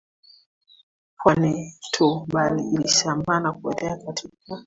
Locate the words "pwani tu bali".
1.17-2.63